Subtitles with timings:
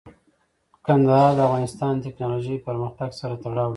[0.85, 3.69] کندهار د افغانستان د تکنالوژۍ پرمختګ سره تړاو لري.